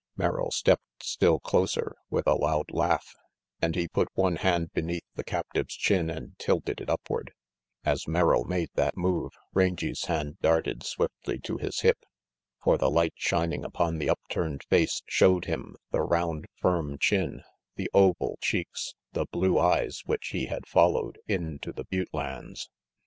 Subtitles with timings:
[0.17, 3.13] Merrill stepped still closer with a loud laugh,
[3.61, 7.33] and he put one hand beneath the captive's chin and tilted it upward.
[7.85, 11.99] As Merrill made that move, Rangy's hand darted swiftly to his hip.
[12.63, 17.43] For the light shining upon the upturned face showed him the round firm chin,
[17.75, 22.71] the oval cheeks, the blue eyes which he had followed into the butte lands.